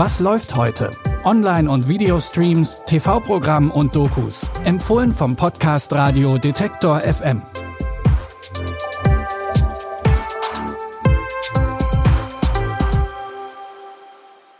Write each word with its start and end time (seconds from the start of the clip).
Was 0.00 0.20
läuft 0.20 0.54
heute? 0.54 0.92
Online- 1.24 1.68
und 1.68 1.88
Videostreams, 1.88 2.82
TV-Programm 2.86 3.72
und 3.72 3.96
Dokus. 3.96 4.46
Empfohlen 4.62 5.10
vom 5.10 5.34
Podcast 5.34 5.92
Radio 5.92 6.38
Detektor 6.38 7.00
FM. 7.00 7.42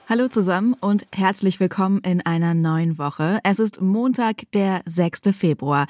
Hallo 0.09 0.27
zusammen 0.27 0.74
und 0.80 1.06
herzlich 1.14 1.60
willkommen 1.60 2.00
in 2.00 2.20
einer 2.27 2.55
neuen 2.55 2.98
Woche. 2.98 3.38
Es 3.45 3.60
ist 3.60 3.80
Montag, 3.80 4.50
der 4.55 4.82
6. 4.86 5.20
Februar. 5.30 5.86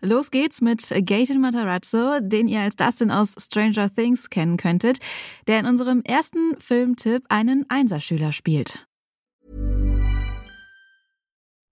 Los 0.00 0.32
geht's 0.32 0.60
mit 0.60 0.92
Gaten 1.06 1.40
Matarazzo, 1.40 2.18
den 2.20 2.48
ihr 2.48 2.62
als 2.62 2.74
Dustin 2.74 3.12
aus 3.12 3.36
Stranger 3.38 3.94
Things 3.94 4.28
kennen 4.28 4.56
könntet, 4.56 4.98
der 5.46 5.60
in 5.60 5.66
unserem 5.66 6.02
ersten 6.02 6.58
Filmtipp 6.58 7.24
einen 7.28 7.64
Einserschüler 7.68 8.32
spielt. 8.32 8.87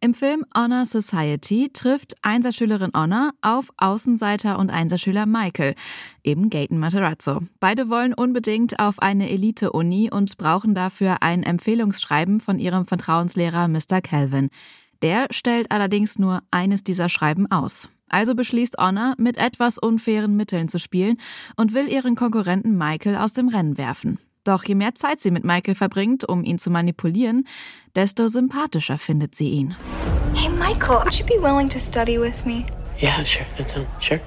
Im 0.00 0.14
Film 0.14 0.44
Honor 0.56 0.86
Society 0.86 1.70
trifft 1.72 2.14
Einserschülerin 2.22 2.92
Honor 2.94 3.32
auf 3.42 3.70
Außenseiter 3.78 4.56
und 4.60 4.70
Einserschüler 4.70 5.26
Michael, 5.26 5.74
eben 6.22 6.50
Gaten 6.50 6.78
Materazzo. 6.78 7.40
Beide 7.58 7.90
wollen 7.90 8.14
unbedingt 8.14 8.78
auf 8.78 9.00
eine 9.00 9.28
Elite-Uni 9.28 10.08
und 10.12 10.36
brauchen 10.38 10.76
dafür 10.76 11.16
ein 11.22 11.42
Empfehlungsschreiben 11.42 12.38
von 12.38 12.60
ihrem 12.60 12.86
Vertrauenslehrer 12.86 13.66
Mr. 13.66 14.00
Calvin. 14.00 14.50
Der 15.02 15.26
stellt 15.32 15.72
allerdings 15.72 16.16
nur 16.16 16.42
eines 16.52 16.84
dieser 16.84 17.08
Schreiben 17.08 17.50
aus. 17.50 17.90
Also 18.08 18.36
beschließt 18.36 18.76
Honor, 18.78 19.14
mit 19.18 19.36
etwas 19.36 19.78
unfairen 19.78 20.36
Mitteln 20.36 20.68
zu 20.68 20.78
spielen 20.78 21.16
und 21.56 21.74
will 21.74 21.88
ihren 21.88 22.14
Konkurrenten 22.14 22.78
Michael 22.78 23.16
aus 23.16 23.32
dem 23.32 23.48
Rennen 23.48 23.76
werfen. 23.76 24.20
Doch 24.48 24.64
je 24.64 24.74
mehr 24.74 24.94
Zeit 24.94 25.20
sie 25.20 25.30
mit 25.30 25.44
Michael 25.44 25.74
verbringt, 25.74 26.26
um 26.26 26.42
ihn 26.42 26.58
zu 26.58 26.70
manipulieren, 26.70 27.46
desto 27.94 28.28
sympathischer 28.28 28.96
findet 28.96 29.34
sie 29.34 29.50
ihn. 29.50 29.76
Hey, 30.34 30.48
Michael, 30.48 31.04
would 31.04 31.18
you 31.18 31.26
be 31.26 31.36
willing 31.38 31.68
to 31.68 31.78
study 31.78 32.16
with 32.18 32.46
me? 32.46 32.64
Yeah, 32.98 33.22
sure. 33.24 33.44
That's 33.58 33.76
um, 33.76 33.86
sure. 34.00 34.20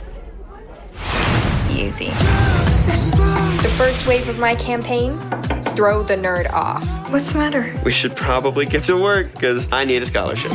Easy. 1.72 2.12
The 3.64 3.74
first 3.78 4.08
wave 4.08 4.30
of 4.30 4.38
my 4.38 4.54
campaign 4.54 5.18
throw 5.76 6.04
the 6.04 6.18
nerd 6.18 6.54
off. 6.54 6.86
What's 7.10 7.32
the 7.32 7.40
matter? 7.40 7.74
We 7.84 7.92
should 7.92 8.16
probably 8.16 8.68
get 8.68 8.84
to 8.84 9.02
work 9.02 9.34
because 9.34 9.68
I 9.72 9.86
need 9.86 10.04
a 10.04 10.06
scholarship. 10.06 10.52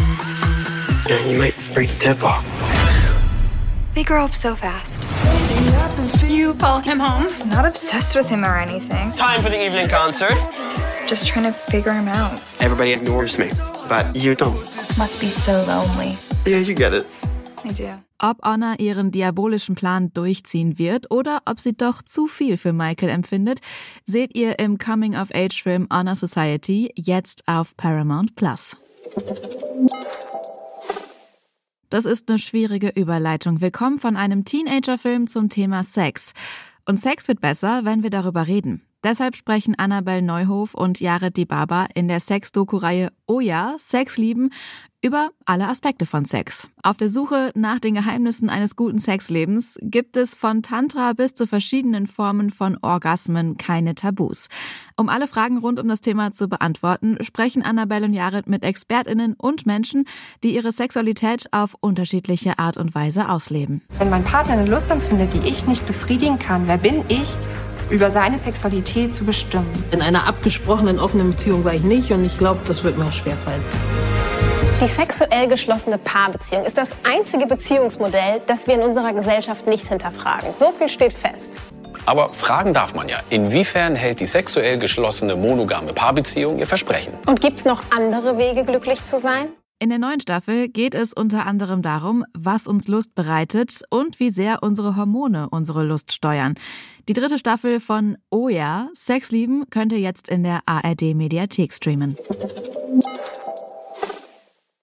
Yeah, 1.09 1.19
you 1.27 1.39
might 1.41 1.57
break 1.75 1.89
the 1.89 1.99
tip 1.99 2.23
off. 2.23 2.45
They 3.97 4.05
grow 4.05 4.25
up 4.25 4.35
so 4.35 4.55
fast. 4.55 5.05
You 6.29 6.53
called 6.53 6.85
him 6.85 7.01
home? 7.01 7.33
Not 7.49 7.65
obsessed 7.65 8.15
with 8.15 8.29
him 8.29 8.45
or 8.45 8.59
anything. 8.59 9.11
Time 9.13 9.41
for 9.43 9.49
the 9.49 9.57
evening 9.57 9.89
concert. 9.89 10.37
Just 11.07 11.27
trying 11.27 11.51
to 11.51 11.53
figure 11.53 11.95
him 11.95 12.07
out. 12.07 12.39
Everybody 12.61 12.93
ignores 12.93 13.39
me, 13.39 13.49
but 13.89 14.15
you 14.15 14.35
don't. 14.35 14.61
Must 14.99 15.19
be 15.19 15.31
so 15.31 15.65
lonely. 15.67 16.19
Yeah, 16.45 16.59
you 16.59 16.75
get 16.75 16.93
it. 16.93 17.07
I 17.65 17.73
do. 17.73 17.89
Ob 18.21 18.37
Honor 18.43 18.79
ihren 18.79 19.13
diabolischen 19.13 19.75
Plan 19.75 20.13
durchziehen 20.13 20.79
wird 20.79 21.11
oder 21.11 21.41
ob 21.47 21.59
sie 21.59 21.73
doch 21.75 22.03
zu 22.03 22.27
viel 22.27 22.59
für 22.59 22.75
Michael 22.75 23.09
empfindet, 23.09 23.61
seht 24.05 24.37
ihr 24.37 24.59
im 24.59 24.77
Coming-of-Age-Film 24.77 25.89
Honor 25.91 26.17
Society 26.17 26.93
jetzt 26.97 27.45
auf 27.47 27.75
Paramount 27.79 28.37
Plus. 28.37 28.77
Das 31.97 32.05
ist 32.05 32.29
eine 32.29 32.39
schwierige 32.39 32.91
Überleitung. 32.91 33.63
Wir 33.63 33.71
kommen 33.71 33.99
von 33.99 34.19
einem 34.19 34.45
Teenager-Film 34.45 35.29
zum 35.29 35.49
Thema 35.49 35.83
Sex. 35.83 36.35
Und 36.85 37.01
Sex 37.01 37.27
wird 37.27 37.41
besser, 37.41 37.87
wenn 37.87 38.03
wir 38.03 38.11
darüber 38.11 38.47
reden. 38.47 38.83
Deshalb 39.07 39.37
sprechen 39.37 39.77
Annabelle 39.77 40.21
Neuhof 40.21 40.75
und 40.75 40.99
Jared 40.99 41.37
Dibaba 41.37 41.87
in 41.95 42.09
der 42.09 42.19
Sex-Doku-Reihe 42.19 43.13
Oh 43.29 43.39
ja, 43.39 43.77
Sex 43.79 44.17
lieben 44.17 44.51
über 45.01 45.31
alle 45.45 45.69
Aspekte 45.69 46.07
von 46.07 46.25
Sex. 46.25 46.69
Auf 46.83 46.97
der 46.97 47.09
Suche 47.09 47.53
nach 47.55 47.79
den 47.79 47.95
Geheimnissen 47.95 48.51
eines 48.51 48.75
guten 48.75 48.99
Sexlebens 48.99 49.79
gibt 49.81 50.17
es 50.17 50.35
von 50.35 50.65
Tantra 50.65 51.13
bis 51.13 51.35
zu 51.35 51.47
verschiedenen 51.47 52.09
Formen 52.09 52.51
von 52.51 52.79
Orgasmen 52.83 53.57
keine 53.57 53.95
Tabus. 53.95 54.49
Um 54.97 55.09
alle 55.09 55.29
Fragen 55.29 55.59
rund 55.59 55.79
um 55.79 55.87
das 55.87 56.01
Thema 56.01 56.33
zu 56.33 56.49
beantworten, 56.49 57.17
sprechen 57.21 57.63
Annabelle 57.63 58.07
und 58.07 58.13
Jared 58.13 58.49
mit 58.49 58.65
ExpertInnen 58.65 59.35
und 59.35 59.67
Menschen, 59.67 60.05
die 60.43 60.57
ihre 60.57 60.73
Sexualität 60.73 61.47
auf 61.53 61.77
unterschiedliche 61.79 62.59
Art 62.59 62.77
und 62.77 62.93
Weise 62.97 63.29
ausleben. 63.29 63.83
Wenn 64.01 64.11
mein 64.11 64.25
Partner 64.25 64.55
eine 64.55 64.69
Lust 64.69 64.91
empfindet, 64.91 65.33
die 65.33 65.49
ich 65.49 65.69
nicht 65.69 65.87
befriedigen 65.87 66.41
kann, 66.41 66.67
wer 66.67 66.79
bin 66.79 67.05
ich, 67.07 67.39
über 67.91 68.11
seine 68.11 68.39
Sexualität 68.39 69.13
zu 69.13 69.25
bestimmen? 69.25 69.85
In 69.91 70.03
einer 70.03 70.27
abgesprochenen 70.27 70.99
offenen 70.99 71.31
Beziehung 71.31 71.65
war 71.65 71.75
ich 71.75 71.83
nicht 71.83 72.11
und 72.13 72.25
ich 72.25 72.39
glaube, 72.39 72.61
das 72.67 72.85
wird 72.85 72.99
mir 72.99 73.07
auch 73.07 73.13
schwerfallen. 73.13 73.63
Die 74.81 74.87
sexuell 74.87 75.49
geschlossene 75.49 75.97
Paarbeziehung 75.97 76.65
ist 76.65 76.77
das 76.77 76.91
einzige 77.03 77.47
Beziehungsmodell, 77.47 78.43
das 78.47 78.67
wir 78.67 78.75
in 78.75 78.83
unserer 78.83 79.13
Gesellschaft 79.15 79.67
nicht 79.67 79.87
hinterfragen. 79.87 80.53
So 80.53 80.71
viel 80.71 80.89
steht 80.89 81.15
fest. 81.15 81.61
Aber 82.05 82.29
fragen 82.29 82.73
darf 82.73 82.95
man 82.95 83.09
ja, 83.09 83.19
inwiefern 83.31 83.97
hält 83.97 84.21
die 84.21 84.27
sexuell 84.27 84.79
geschlossene 84.79 85.35
monogame 85.35 85.93
Paarbeziehung 85.93 86.59
ihr 86.59 86.67
Versprechen? 86.67 87.15
Und 87.27 87.41
gibt's 87.41 87.65
noch 87.65 87.83
andere 87.91 88.39
Wege, 88.39 88.65
glücklich 88.65 89.05
zu 89.05 89.19
sein? 89.19 89.49
In 89.79 89.91
der 89.91 89.99
neuen 89.99 90.23
Staffel 90.23 90.71
geht 90.71 90.95
es 90.95 91.13
unter 91.13 91.45
anderem 91.45 91.83
darum, 91.83 92.25
was 92.33 92.67
uns 92.67 92.89
Lust 92.89 93.15
bereitet 93.15 93.83
und 93.91 94.19
wie 94.19 94.31
sehr 94.31 94.63
unsere 94.63 94.97
Hormone 94.97 95.51
unsere 95.51 95.85
Lust 95.85 96.15
steuern. 96.15 96.55
Die 97.11 97.13
dritte 97.13 97.39
Staffel 97.39 97.79
von 97.79 98.17
Oh 98.31 98.49
ja, 98.49 98.89
Sex 98.95 99.31
lieben 99.33 99.69
könnt 99.69 99.93
ihr 99.93 100.01
jetzt 100.01 100.31
in 100.31 100.45
der 100.45 100.61
ARD 100.65 101.15
Mediathek 101.15 101.75
streamen. 101.75 102.17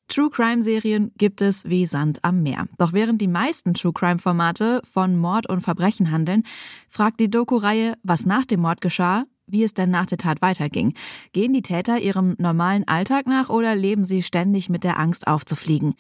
True 0.09 0.29
Crime 0.29 0.61
Serien 0.61 1.11
gibt 1.17 1.41
es 1.41 1.67
wie 1.67 1.87
Sand 1.87 2.19
am 2.23 2.43
Meer. 2.43 2.67
Doch 2.77 2.93
während 2.93 3.19
die 3.19 3.27
meisten 3.27 3.73
True 3.73 3.93
Crime 3.93 4.19
Formate 4.19 4.79
von 4.83 5.17
Mord 5.17 5.49
und 5.49 5.61
Verbrechen 5.61 6.11
handeln, 6.11 6.43
fragt 6.87 7.19
die 7.19 7.31
Doku-Reihe, 7.31 7.95
was 8.03 8.27
nach 8.27 8.45
dem 8.45 8.59
Mord 8.59 8.79
geschah, 8.79 9.23
wie 9.53 9.64
es 9.64 9.74
denn 9.74 9.90
nach 9.90 10.08
der 10.08 10.18
Tat 10.18 10.41
weiterging. 10.41 10.94
Gehen 11.31 11.53
die 11.53 11.62
Täter 11.62 12.00
ihrem 12.00 12.36
normalen 12.38 12.86
Alltag 12.86 13.28
nach 13.28 13.50
oder 13.50 13.75
leben 13.75 14.03
sie 14.03 14.22
ständig 14.22 14.69
mit 14.69 14.84
der 14.84 15.00
Angst 15.00 15.28
aufzufliegen? 15.28 15.94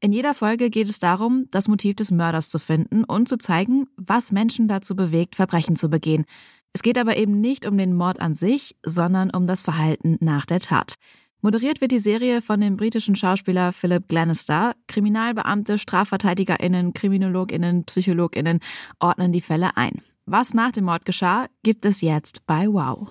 In 0.00 0.12
jeder 0.12 0.32
Folge 0.32 0.70
geht 0.70 0.88
es 0.88 0.98
darum, 0.98 1.44
das 1.50 1.68
Motiv 1.68 1.96
des 1.96 2.10
Mörders 2.10 2.48
zu 2.48 2.58
finden 2.58 3.04
und 3.04 3.28
zu 3.28 3.36
zeigen, 3.36 3.86
was 3.98 4.32
Menschen 4.32 4.66
dazu 4.66 4.96
bewegt, 4.96 5.36
Verbrechen 5.36 5.76
zu 5.76 5.90
begehen. 5.90 6.24
Es 6.72 6.82
geht 6.82 6.96
aber 6.96 7.18
eben 7.18 7.40
nicht 7.40 7.66
um 7.66 7.76
den 7.76 7.94
Mord 7.94 8.18
an 8.20 8.34
sich, 8.34 8.76
sondern 8.86 9.30
um 9.30 9.46
das 9.46 9.62
Verhalten 9.62 10.16
nach 10.20 10.46
der 10.46 10.60
Tat. 10.60 10.94
Moderiert 11.42 11.80
wird 11.80 11.92
die 11.92 11.98
Serie 11.98 12.42
von 12.42 12.60
dem 12.60 12.76
britischen 12.76 13.16
Schauspieler 13.16 13.72
Philip 13.72 14.08
Glenister. 14.08 14.74
Kriminalbeamte, 14.88 15.78
StrafverteidigerInnen, 15.78 16.92
KriminologInnen, 16.92 17.84
PsychologInnen 17.84 18.60
ordnen 19.00 19.32
die 19.32 19.40
Fälle 19.40 19.76
ein. 19.76 20.02
Was 20.32 20.54
nach 20.54 20.70
dem 20.70 20.84
Mord 20.84 21.04
geschah, 21.04 21.48
gibt 21.64 21.84
es 21.84 22.02
jetzt 22.02 22.46
bei 22.46 22.68
Wow. 22.68 23.08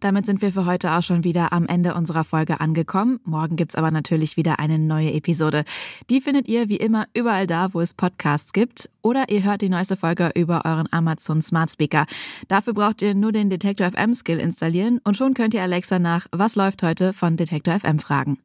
Damit 0.00 0.26
sind 0.26 0.42
wir 0.42 0.50
für 0.50 0.66
heute 0.66 0.90
auch 0.94 1.04
schon 1.04 1.22
wieder 1.22 1.52
am 1.52 1.66
Ende 1.66 1.94
unserer 1.94 2.24
Folge 2.24 2.60
angekommen. 2.60 3.20
Morgen 3.22 3.54
gibt's 3.54 3.76
aber 3.76 3.92
natürlich 3.92 4.36
wieder 4.36 4.58
eine 4.58 4.80
neue 4.80 5.12
Episode. 5.12 5.62
Die 6.10 6.20
findet 6.20 6.48
ihr 6.48 6.68
wie 6.68 6.78
immer 6.78 7.06
überall 7.14 7.46
da, 7.46 7.72
wo 7.74 7.80
es 7.80 7.94
Podcasts 7.94 8.52
gibt. 8.52 8.90
Oder 9.02 9.28
ihr 9.28 9.44
hört 9.44 9.62
die 9.62 9.68
neueste 9.68 9.96
Folge 9.96 10.32
über 10.34 10.64
euren 10.64 10.92
Amazon 10.92 11.40
Smart 11.40 11.70
Speaker. 11.70 12.04
Dafür 12.48 12.72
braucht 12.72 13.02
ihr 13.02 13.14
nur 13.14 13.30
den 13.30 13.50
Detektor 13.50 13.92
FM 13.92 14.14
Skill 14.14 14.40
installieren 14.40 15.00
und 15.04 15.16
schon 15.16 15.34
könnt 15.34 15.54
ihr 15.54 15.62
Alexa 15.62 16.00
nach 16.00 16.26
Was 16.32 16.56
läuft 16.56 16.82
heute 16.82 17.12
von 17.12 17.36
Detektor 17.36 17.78
FM 17.78 18.00
fragen. 18.00 18.38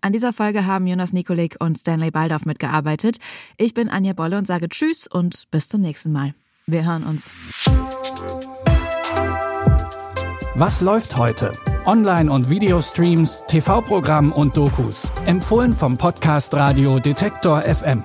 An 0.00 0.12
dieser 0.12 0.32
Folge 0.32 0.66
haben 0.66 0.86
Jonas 0.86 1.12
Nikolik 1.12 1.56
und 1.60 1.78
Stanley 1.78 2.10
Baldorf 2.10 2.44
mitgearbeitet. 2.44 3.18
Ich 3.56 3.74
bin 3.74 3.88
Anja 3.88 4.12
Bolle 4.12 4.38
und 4.38 4.46
sage 4.46 4.68
Tschüss 4.68 5.06
und 5.06 5.50
bis 5.50 5.68
zum 5.68 5.80
nächsten 5.80 6.12
Mal. 6.12 6.34
Wir 6.66 6.84
hören 6.84 7.04
uns. 7.04 7.32
Was 10.54 10.80
läuft 10.80 11.16
heute? 11.16 11.52
Online- 11.84 12.30
und 12.30 12.48
Videostreams, 12.48 13.42
TV-Programm 13.46 14.32
und 14.32 14.56
Dokus. 14.56 15.08
Empfohlen 15.26 15.74
vom 15.74 15.98
Podcast 15.98 16.54
Radio 16.54 16.98
Detektor 17.00 17.62
FM. 17.62 18.04